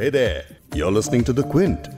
Hey 0.00 0.08
there, 0.08 0.44
you're 0.74 0.90
listening 0.90 1.24
to 1.24 1.32
The 1.34 1.42
Quint. 1.44 1.88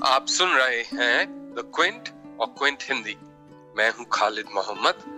آپ 0.00 0.26
سن 0.28 0.52
رہے 0.56 0.82
ہیں 0.92 1.24
دا 1.56 1.62
کوئنٹ 1.70 2.08
اور 2.36 2.48
کوئنٹ 2.58 2.82
ہندی 2.90 3.14
میں 3.74 3.90
ہوں 3.98 4.04
خالد 4.10 4.50
محمد 4.50 5.08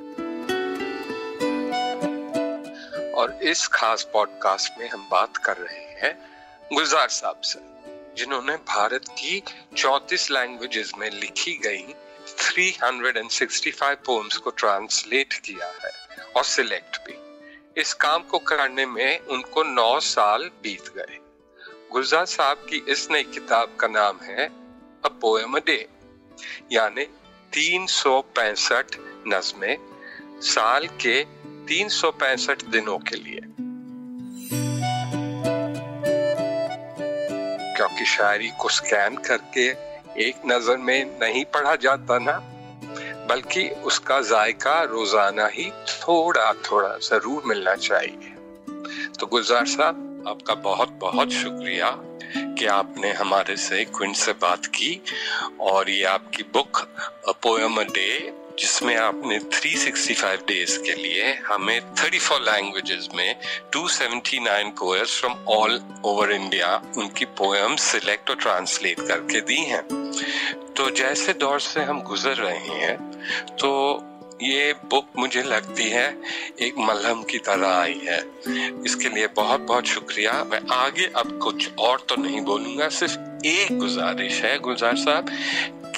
اور 3.14 3.28
اس 3.40 3.68
خاص 3.70 4.10
پوڈ 4.12 4.38
کاسٹ 4.38 4.78
میں 4.78 4.88
ہم 4.92 5.04
بات 5.08 5.38
کر 5.38 5.60
رہے 5.60 5.84
ہیں 6.02 6.12
گلزار 6.70 7.08
صاحب 7.08 7.44
سے 7.44 7.58
جنہوں 8.14 8.42
نے 8.42 8.56
بھارت 8.66 9.08
کی 9.16 9.40
چونتیس 9.74 10.30
لینگویجز 10.30 10.96
میں 10.98 11.10
لکھی 11.10 11.58
گئی 11.64 11.92
365 12.26 13.94
پومز 14.04 14.38
کو 14.38 14.50
ٹرانسلیٹ 14.50 15.34
کیا 15.34 15.70
ہے 15.84 16.22
اور 16.32 16.44
سلیکٹ 16.44 16.98
بھی۔ 17.04 17.12
اس 17.74 17.94
کام 17.94 18.22
کو 18.22 18.38
کرنے 18.38 18.86
میں 18.86 19.18
ان 19.26 19.42
کو 19.42 19.62
نو 19.62 20.00
سال 20.00 20.48
بیت 20.60 20.94
گئے۔ 20.94 21.18
گلزار 21.94 22.24
صاحب 22.24 22.68
کی 22.68 22.80
اس 22.86 23.10
نئی 23.10 23.24
کتاب 23.24 23.70
کا 23.76 23.86
نام 23.86 24.22
ہے 24.22 24.48
A 25.06 25.10
Poem 25.24 25.48
A 25.48 25.60
Day 25.70 25.82
یعنی 26.68 27.04
تین 27.50 27.86
سو 27.86 28.22
پینسٹھ 28.22 28.98
نظمیں 29.26 29.76
سال 30.42 30.86
کے 30.98 31.24
تین 31.68 31.88
سو 31.88 32.12
پینسٹھ 32.12 32.64
دنوں 32.64 32.98
کے 32.98 33.16
لیے۔ 33.16 33.40
کیونکہ 37.76 38.04
شاعری 38.04 38.50
کو 38.58 38.68
سکین 38.68 39.22
کر 39.22 39.36
کے 39.54 39.74
ایک 40.14 40.36
نظر 40.44 40.76
میں 40.76 41.04
نہیں 41.18 41.44
پڑھا 41.44 41.74
جاتا 41.74 42.18
نا، 42.18 42.38
بلکہ 43.28 43.70
اس 43.82 44.00
کا 44.00 44.20
ذائقہ 44.20 44.84
روزانہ 44.84 45.42
ہی 45.58 45.70
تھوڑا 45.86 46.52
تھوڑا 46.62 46.96
ضرور 47.02 47.42
ملنا 47.44 47.76
چاہیے۔ 47.76 48.30
تو 49.18 49.26
گلزار 49.26 49.64
صاحب، 49.64 49.96
آپ 50.26 50.44
کا 50.44 50.54
بہت 50.54 50.88
بہت 50.88 51.28
شکریہ 51.30 51.84
کہ 52.58 52.68
آپ 52.68 52.86
نے 52.96 53.12
ہمارے 53.12 53.56
سے 53.56 53.84
کوئن 53.84 54.14
سے 54.14 54.32
بات 54.40 54.68
کی 54.68 54.98
اور 55.56 55.86
یہ 55.86 56.06
آپ 56.06 56.32
کی 56.32 56.42
بک 56.42 56.78
پوئم 57.40 57.82
ڈے 57.82 58.30
جس 58.56 58.82
میں 58.82 58.96
آپ 58.96 59.14
نے 59.14 59.38
365 59.38 60.46
ڈیز 60.46 60.78
کے 60.78 60.92
لیے 60.92 61.34
ہمیں 61.50 61.80
34 61.96 62.40
لینگویجز 62.40 63.08
میں 63.14 63.34
279 63.70 64.70
poems 64.78 65.20
from 65.20 65.48
all 65.48 65.78
over 66.00 66.28
India 66.28 66.78
ان 66.96 67.08
کی 67.08 67.24
پوئم 67.24 67.76
سلیکٹ 67.76 68.28
اور 68.28 68.36
ٹرانسلیٹ 68.36 69.00
کر 69.08 69.20
کے 69.20 69.40
دی 69.40 69.58
ہیں۔ 69.58 69.80
تو 70.74 70.90
جیسے 70.90 71.32
دور 71.32 71.58
سے 71.58 71.80
ہم 71.80 72.00
گزر 72.10 72.38
رہے 72.38 72.58
ہیں، 72.58 72.96
تو 73.58 74.00
یہ 74.40 74.72
بک 74.82 75.04
مجھے 75.14 75.42
لگتی 75.42 75.92
ہے 75.92 76.10
ایک 76.56 76.78
ملہم 76.78 77.22
کی 77.22 77.38
طرح 77.38 77.74
آئی 77.80 78.00
ہے۔ 78.06 78.20
اس 78.84 78.96
کے 78.96 79.08
لیے 79.08 79.26
بہت 79.34 79.60
بہت 79.60 79.86
شکریہ۔ 79.86 80.30
میں 80.48 80.60
آگے 80.68 81.06
اب 81.12 81.26
کچھ 81.40 81.68
اور 81.74 81.98
تو 81.98 82.16
نہیں 82.16 82.40
بولوں 82.40 82.78
گا، 82.78 82.88
صرف 82.88 83.18
ایک 83.42 83.82
گزارش 83.82 84.44
ہے، 84.44 84.58
گلزار 84.66 84.96
صاحب۔ 84.96 85.30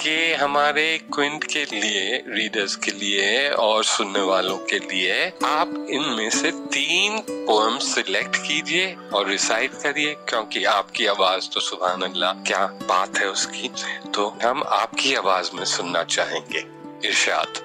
یہ 0.05 0.35
ہمارے 0.35 0.97
کوئنٹ 1.09 1.45
کے 1.45 1.65
لیے 1.71 2.19
ریڈرز 2.35 2.77
کے 2.77 2.91
لیے 2.91 3.47
اور 3.47 3.83
سننے 3.83 4.21
والوں 4.21 4.57
کے 4.57 4.79
لیے 4.79 5.13
آپ 5.41 5.67
ان 5.87 6.15
میں 6.15 6.29
سے 6.29 6.51
تین 6.71 7.21
پوئم 7.27 7.79
سلیکٹ 7.79 8.37
کیجیے 8.37 8.95
اور 9.09 9.25
ریسائٹ 9.25 9.71
کریے 9.81 10.15
کیونکہ 10.25 10.67
آپ 10.67 10.91
کی 10.91 11.07
آواز 11.07 11.49
تو 11.49 11.59
سبحان 11.59 12.03
اللہ 12.03 12.43
کیا 12.43 12.67
بات 12.87 13.21
ہے 13.21 13.25
اس 13.25 13.47
کی؟ 13.47 13.67
تو 14.13 14.31
ہم 14.43 14.63
آپ 14.67 14.91
کی 14.97 15.15
آواز 15.15 15.53
میں 15.53 15.65
سننا 15.65 16.03
چاہیں 16.03 16.53
گے۔ 16.53 16.59
ارشاد۔ 17.07 17.61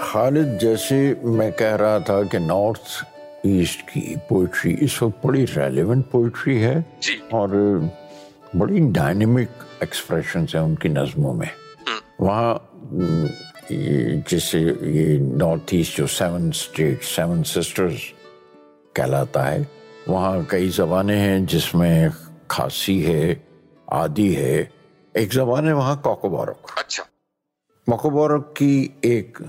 خالد 0.00 0.60
جیسے 0.60 1.14
میں 1.22 1.50
کہہ 1.50 1.76
رہا 1.76 1.98
تھا 1.98 2.22
کہ 2.22 2.38
نارتھ 2.38 3.04
ایسٹ 3.44 3.90
کی 3.92 4.14
پوئٹری 4.28 4.76
اس 4.80 5.02
وقت 5.02 5.26
بڑی 5.26 5.44
ریلیونٹ 5.56 6.10
پوئٹری 6.10 6.62
ہے 6.62 6.76
جی۔ 7.00 7.18
اور 7.30 7.78
بڑی 8.58 8.80
ڈائنمک 8.92 9.64
ایکسپریشنز 9.80 10.54
ہیں 10.54 10.62
ان 10.62 10.74
کی 10.74 10.88
نظموں 10.88 11.34
میں۔ 11.34 11.46
وہاں 12.18 12.54
جسے 14.30 14.58
یہ 14.80 15.18
نارتھ 15.18 15.74
ایسٹ 15.74 15.98
جو 15.98 16.06
سیون 16.06 16.48
اسٹیٹ 16.48 17.04
سیون 17.04 17.44
سسٹرز 17.44 17.94
کہلاتا 18.92 19.52
ہے 19.52 19.62
وہاں 20.06 20.38
کئی 20.48 20.68
زبانیں 20.68 21.18
ہیں 21.18 21.38
جس 21.38 21.74
میں 21.74 22.08
کھاسی 22.48 23.06
ہے 23.06 23.34
آدھی 23.86 24.36
ہے۔ 24.36 24.64
ایک 25.14 25.34
زبان 25.34 25.68
ہے 25.68 25.72
وہاں 25.72 25.96
کوکوبارک۔ 25.96 26.72
اچھا۔ 26.76 27.04
مکوبارک 27.86 28.56
کی 28.56 28.88
ایک 29.00 29.42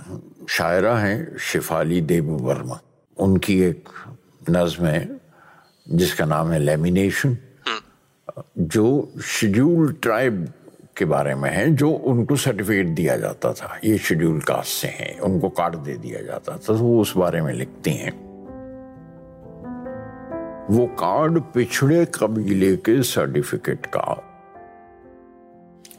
شاعرہ 0.48 0.96
ہیں 1.02 1.26
شفالی 1.40 2.02
دیو 2.02 2.38
ورما۔ 2.40 2.76
ان 3.18 3.38
کی 3.38 3.54
ایک 3.54 3.90
نظم 4.50 4.86
ہے 4.86 5.06
جس 5.86 6.16
کا 6.16 6.26
نام 6.26 6.54
ہے 6.54 6.60
لیمینیشن 6.60 7.34
جو 8.56 9.06
شیڈیول 9.24 9.94
ٹرائب 9.94 10.34
کے 10.94 11.06
بارے 11.06 11.36
میں 11.36 11.52
ہیں، 11.52 11.68
جو 11.68 11.98
ان 12.04 12.26
کو 12.26 12.36
سرٹیفکیٹ 12.36 12.88
دیا 12.88 13.18
جاتا 13.18 13.52
تھا، 13.52 13.68
یہ 13.82 13.98
شیڈیول 13.98 14.40
کاسٹ 14.40 14.82
سے 14.82 14.88
ہیں، 14.88 15.20
ان 15.22 15.40
کو 15.40 15.50
کارڈ 15.50 15.86
دے 15.86 15.96
دیا 15.96 16.22
جاتا 16.22 16.52
تھا، 16.52 16.66
تو 16.66 16.86
وہ 16.86 17.02
اس 17.02 17.18
بارے 17.18 17.42
میں 17.42 17.54
لکھتی 17.54 17.92
ہیں۔ 17.92 18.12
وہ 20.70 20.88
کارڈ 20.96 21.40
پچھڑے 21.54 22.06
قبیلے 22.06 22.78
کے 22.78 23.02
سرٹیفکیٹ 23.02 23.88
کا 23.88 24.14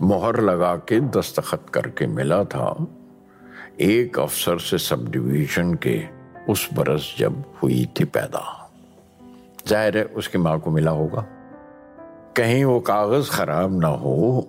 مہر 0.01 0.41
لگا 0.41 0.77
کے 0.77 1.01
دستخط 1.01 1.71
کر 1.71 1.89
کے 1.89 2.07
ملا 2.07 2.43
تھا۔ 2.43 2.73
ایک 3.77 4.19
افسر 4.19 4.59
سے 4.59 4.79
سب 4.79 5.07
ڈویژن 5.07 5.75
کے 5.75 6.03
اس 6.47 6.73
برس 6.75 7.19
جب 7.19 7.33
ہوئی 7.63 7.85
تھی 7.95 8.05
پیدا۔ 8.05 8.67
ظاہر 9.69 9.97
ہے، 9.97 10.05
اس 10.13 10.29
کی 10.29 10.39
ماں 10.39 10.59
کو 10.59 10.71
ملا 10.71 10.91
ہوگا۔ 10.91 11.25
کہیں 12.37 12.65
وہ 12.65 12.81
کاغذ 12.81 13.27
خراب 13.27 13.71
نہ 13.73 13.87
ہو۔ 13.87 14.41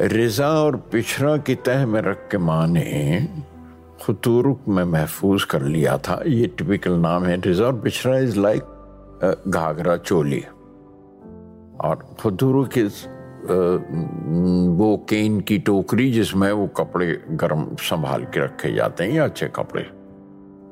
رضا 0.00 0.46
اور 0.46 0.74
پچھڑا 0.90 1.36
کی 1.36 1.54
تہ 1.54 1.86
میں 1.86 2.02
رکھ 2.02 2.30
کے 2.30 2.38
ماں 2.38 2.66
نے 2.66 3.18
خطورک 3.98 4.58
میں 4.66 4.84
محفوظ 4.84 5.46
کر 5.46 5.60
لیا 5.60 5.96
تھا۔ 5.96 6.18
یہ 6.24 6.46
ٹپیکل 6.56 6.98
نام 6.98 7.26
ہے۔ 7.26 7.36
رضا 7.50 7.64
اور 7.64 7.74
پچھڑا 7.82 8.16
از 8.16 8.38
لائک 8.38 8.64
گھاگرا 9.54 9.96
چولی۔ 9.98 10.40
اور 11.76 11.96
خطورک 12.18 12.78
از 12.78 13.08
وہ 14.78 14.96
کین 14.96 15.40
کی 15.40 15.58
ٹوکری 15.58 16.12
جس 16.12 16.36
میں 16.36 16.52
وہ 16.52 16.66
کپڑے 16.66 17.14
گرم 17.42 17.64
سنبھال 17.88 18.24
کے 18.24 18.40
رکھے 18.40 18.72
جاتے 18.72 19.04
ہیں 19.04 19.14
یا 19.14 19.24
اچھے 19.24 19.48
کپڑے۔ 19.52 19.82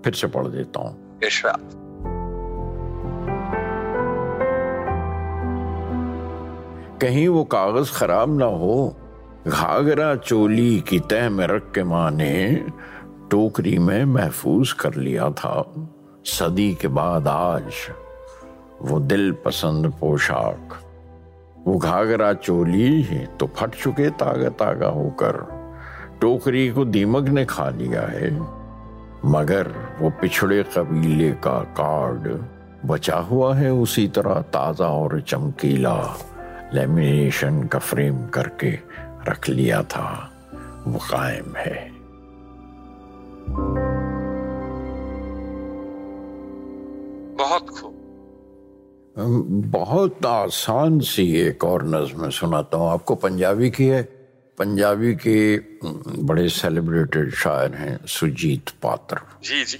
پھر 0.03 0.13
سے 0.13 0.27
پڑھ 0.27 0.49
دیتا 0.49 0.81
ہوں۔ 0.81 1.19
کہیں 6.99 7.29
وہ 7.29 7.45
کاغذ 7.45 7.87
خراب 7.87 8.31
نہ 8.31 8.45
ہو۔ 8.45 8.91
گھاگرا 9.51 10.17
چولی 10.17 10.79
کی 10.85 10.99
تہ 10.99 11.29
میں 11.29 11.47
رکھ 11.47 11.75
کے 11.75 11.83
ماں 11.83 12.11
نے 12.11 12.59
ٹوکری 13.29 13.79
میں 13.79 14.05
محفوظ 14.05 14.75
کر 14.75 14.97
لیا 14.97 15.29
تھا۔ 15.37 15.63
صدی 16.25 16.73
کے 16.73 16.89
بعد 16.89 17.21
آج 17.25 17.63
وہ 18.81 18.99
دل 18.99 19.33
پسند 19.33 19.87
پوشاک۔ 19.99 20.75
وہ 21.69 21.79
گھاگرا 21.83 22.35
چولی 22.35 23.03
تو 23.39 23.47
پھٹ 23.47 23.77
چکے 23.85 24.09
تاگا 24.19 24.49
تاگا 24.57 24.91
ہو 24.91 25.11
کر۔ 25.11 25.37
ٹوکری 26.19 26.71
کو 26.71 26.85
دیمک 26.85 27.29
نے 27.29 27.45
کھا 27.45 27.71
لیا 27.71 28.13
ہے۔ 28.13 28.31
مگر 29.25 29.67
وہ 30.01 30.11
پچھڑے 30.21 30.63
قبیلے 30.73 31.33
کا 31.41 31.63
کارڈ 31.75 32.29
بچا 32.87 33.21
ہوا 33.21 33.61
ہے 33.61 33.69
اسی 33.69 34.09
طرح 34.09 34.41
تازہ 34.41 34.83
اور 34.83 35.19
چمکیلا۔ 35.19 36.03
لیمینیشن 36.73 37.67
کا 37.67 37.79
فریم 37.79 38.27
کر 38.31 38.49
کے 38.49 38.77
رکھ 39.27 39.51
لیا 39.51 39.83
تھا۔ 39.83 40.29
وہ 40.87 40.99
قائم 40.99 41.57
ہے۔ 41.57 41.89
بہت 47.39 47.71
خوب۔ 47.71 47.95
بہت 49.71 50.27
آسان 50.27 51.01
سی 51.01 51.27
ایک 51.27 51.65
اور 51.65 51.81
نظم 51.81 52.31
سناتا 52.31 52.77
ہوں۔ 52.77 52.91
آپ 52.91 53.05
کو 53.05 53.15
پنجابی 53.15 53.71
کی 53.71 53.91
ہے۔ 53.91 54.03
پنجابی 54.57 55.15
کے 55.15 55.59
بڑے 56.27 56.49
سیلیبریٹڈ 56.49 57.35
شاعر 57.35 57.69
ہیں 57.69 57.97
سرجیت 58.09 58.81
پاتر۔ 58.81 59.17
جی 59.41 59.65
جی۔ 59.65 59.79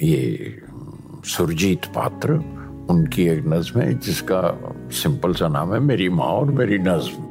یہ 0.00 0.36
سرجیت 1.24 1.94
پاتر 1.94 2.30
ان 2.88 3.08
کی 3.08 3.28
ایک 3.28 3.46
نظم 3.46 3.80
ہے 3.80 3.92
جس 3.92 4.22
کا 4.22 4.52
سمپل 4.92 5.32
سا 5.32 5.48
نام 5.48 5.74
ہے 5.74 5.78
میری 5.78 6.08
ماں 6.08 6.26
اور 6.26 6.46
میری 6.46 6.78
نظم 6.78 7.22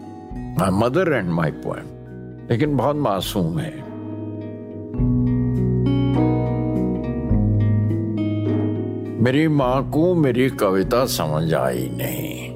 my 0.57 0.71
mother 0.71 1.11
and 1.11 1.29
my 1.29 1.51
poem 1.63 1.87
لیکن 2.49 2.75
بہت 2.75 2.95
معصوم 2.95 3.59
ہے 3.59 3.71
میری 9.21 9.47
ماں 9.47 9.81
کو 9.91 10.13
میری 10.13 10.49
کوتا 10.49 11.07
سمجھ 11.07 11.53
آئی 11.53 11.89
نہیں 11.89 12.49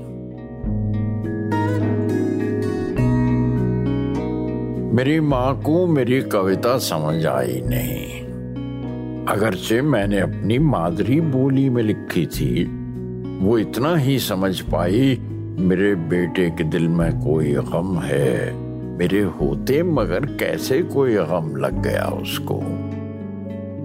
میری 4.94 5.20
ماں 5.20 5.54
کو 5.64 5.88
میری 5.88 6.22
کوتا 6.22 6.80
سمجھ 6.80 7.26
آئی 7.26 7.62
نہیں 7.62 8.24
اگرچہ 9.28 9.82
میں 9.82 10.08
نے 10.08 10.20
اپنی 10.20 10.58
مادری 10.58 11.22
بولی 11.22 11.70
میں 11.70 11.84
لکھی 11.84 12.26
تھی 12.26 12.66
وہ 13.42 13.58
اتنا 13.58 14.02
ہی 14.02 14.20
سمجھ 14.20 14.64
پائی، 14.70 15.16
میرے 15.60 15.96
بیٹے 15.96 16.50
کے 16.58 16.64
دل 16.64 16.88
میں 16.88 17.12
کوئی 17.12 17.56
غم 17.56 18.04
ہے۔ 18.04 18.52
میرے 18.98 19.24
ہوتے 19.24 19.84
مگر 19.84 20.26
کیسے 20.26 20.82
کوئی 20.94 21.18
غم 21.18 21.56
لگ 21.56 21.84
گیا 21.84 22.06
اس 22.06 22.40
کو؟ 22.40 22.62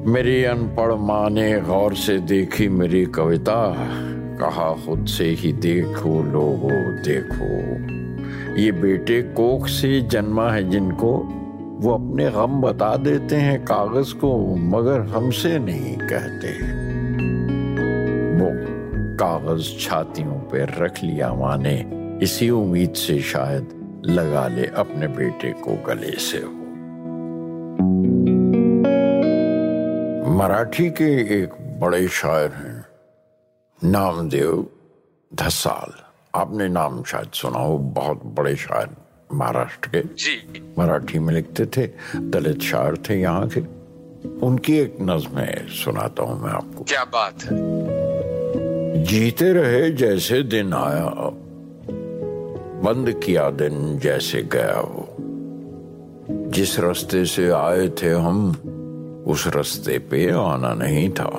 میری 0.07 0.47
ان 0.47 0.69
پڑھ 0.75 0.95
ماں 0.95 1.31
نے 1.31 1.57
غور 1.67 1.93
سے 1.93 2.19
دیکھی 2.19 2.69
میری 2.69 3.05
کویتا۔ 3.05 3.73
کہا، 4.39 4.75
خود 4.85 5.09
سے 5.09 5.35
ہی 5.45 5.53
دیکھو 5.53 6.23
لوگو، 6.23 6.71
دیکھو۔ 7.07 7.45
یہ 8.57 8.71
بیٹے 8.71 9.23
کوک 9.23 9.69
سے 9.69 10.01
جنما 10.01 10.55
ہے 10.55 10.63
جن 10.63 10.93
کو 10.93 11.33
وہ 11.83 11.95
اپنے 11.95 12.27
غم 12.27 12.61
بتا 12.61 12.97
دیتے 13.05 13.41
ہیں 13.41 13.59
کاغذ 13.65 14.15
کو، 14.15 14.57
مگر 14.61 15.01
ہم 15.01 15.31
سے 15.31 15.59
نہیں 15.59 15.97
کہتے۔ 15.97 16.88
کاغذ 19.19 19.63
چھاتیوں 19.63 20.51
پہ 20.51 20.65
رکھ 20.65 21.05
لیا 21.05 21.33
ماں 21.33 21.57
نے 21.57 21.85
اسی 22.21 22.49
امید 22.49 22.97
سے 22.97 23.19
شاید 23.19 23.65
لگا 24.05 24.49
لے 24.49 24.67
اپنے 24.75 25.09
بیٹے 25.09 25.53
کو 25.53 25.77
گلے 25.87 26.11
سے 26.19 26.39
ہو۔ 26.43 26.51
مراٹھی 30.33 30.89
کے 30.91 31.17
ایک 31.17 31.49
بڑے 31.79 32.07
شاعر 32.11 32.45
ہیں۔ 32.45 32.83
نام 33.83 34.29
دیو 34.29 34.63
دھسال۔ 35.31 35.91
آپ 36.33 36.53
نے 36.53 36.69
نام 36.69 37.03
شاید 37.05 37.35
سنا 37.35 37.59
ہو 37.59 37.79
بہت 37.79 38.25
بڑے 38.25 38.55
شاعر 38.55 38.87
مہاراشٹر 39.31 39.91
کے۔ 39.91 40.03
جی۔ 40.03 40.59
مراٹھی 40.77 41.19
میں 41.19 41.35
لکھتے 41.35 41.65
تھے 41.65 41.87
دلت 42.15 42.63
شاعر 42.63 42.93
تھے 42.95 43.17
یہاں 43.17 43.47
کے۔ 43.47 43.61
ان 44.43 44.59
کی 44.59 44.73
ایک 44.73 45.01
نظم 45.01 45.39
ہے 45.39 45.55
سناتا 45.85 46.23
ہوں 46.23 46.39
میں 46.39 46.51
آپ 46.51 46.65
کو۔ 46.75 46.85
کیا 46.85 47.05
بات 47.05 47.53
ہے؟ 47.53 47.57
جیتے 49.05 49.53
رہے 49.53 49.91
جیسے 49.91 50.43
دن 50.43 50.71
آیا 50.73 51.29
بند 52.83 53.09
کیا 53.21 53.51
دن 53.59 53.99
جیسے 53.99 54.43
گیا 54.53 54.83
وہ۔ 54.89 55.03
جس 56.53 56.79
رستے 56.79 57.25
سے 57.25 57.51
آئے 57.53 57.89
تھے 57.89 58.15
ہم، 58.15 58.53
اس 59.25 59.47
رستے 59.47 59.99
پہ 59.99 60.31
آنا 60.31 60.75
نہیں 60.75 61.09
تھا۔ 61.09 61.31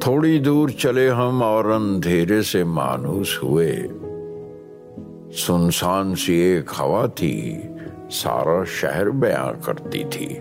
تھوڑی 0.00 0.38
دور 0.38 0.68
چلے 0.68 1.10
ہم 1.10 1.42
اور 1.42 1.64
اندھیرے 1.64 2.42
سے 2.42 2.64
مانوس 2.64 3.42
ہوئے۔ 3.42 3.86
سنسان 5.36 6.14
سی 6.14 6.34
ایک 6.34 6.70
ہوا 6.80 7.06
تھی، 7.06 7.62
سارا 8.10 8.64
شہر 8.66 9.10
بیاں 9.10 9.52
کرتی 9.64 10.02
تھی۔ 10.10 10.38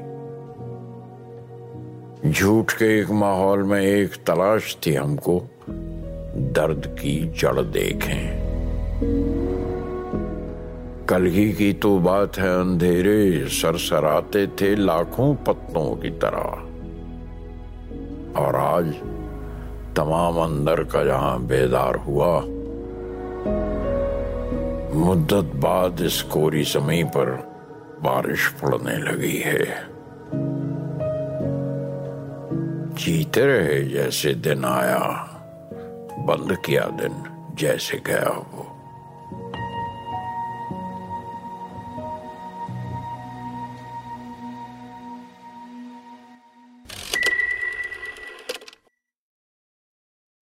جھوٹ 2.23 2.71
کے 2.71 2.85
ایک 2.85 3.11
ماحول 3.11 3.61
میں 3.61 3.81
ایک 3.81 4.15
تلاش 4.15 4.77
تھی 4.77 4.97
ہم 4.97 5.17
کو۔ 5.17 5.43
درد 6.55 6.99
کی 7.01 7.29
جڑ 7.39 7.61
دیکھیں۔ 7.61 8.51
کلگی 11.07 11.51
کی 11.51 11.73
تو 11.73 11.97
بات 11.97 12.37
ہے 12.37 12.49
اندھیرے، 12.49 13.31
سر 13.51 13.77
سر 13.77 14.03
آتے 14.03 14.45
تھے 14.45 14.75
لاکھوں 14.75 15.33
پتوں 15.45 15.95
کی 15.95 16.09
طرح۔ 16.09 16.43
اور 18.33 18.53
آج 18.53 18.85
تمام 19.95 20.39
اندر 20.39 20.83
کا 20.83 21.03
جہاں 21.03 21.39
بیدار 21.39 21.95
ہوا، 22.07 22.41
مدت 24.93 25.55
بعد 25.55 26.01
اس 26.01 26.23
کوری 26.23 26.63
زمین 26.73 27.07
پر 27.07 27.35
بارش 28.03 28.59
پڑنے 28.59 28.97
لگی 28.97 29.43
ہے۔ 29.43 29.90
جیتے 33.01 33.45
رہے 33.47 33.81
جیسے 33.83 34.33
دن 34.45 34.65
آیا 34.65 34.99
بند 36.25 36.51
کیا 36.63 36.87
دن 36.99 37.13
جیسے 37.55 37.97
گیا 38.07 38.29
وہ 38.51 38.63